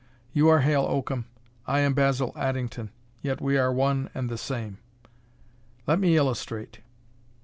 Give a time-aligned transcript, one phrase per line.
[0.33, 1.25] You are Hale Oakham.
[1.67, 2.89] I am Basil Addington,
[3.21, 4.79] yet we are one and the same.
[5.85, 6.79] Let me illustrate."